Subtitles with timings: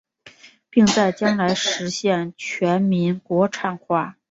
[0.71, 4.17] 并在将来实现全面国产化。